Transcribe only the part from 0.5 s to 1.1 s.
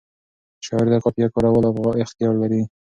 شاعر د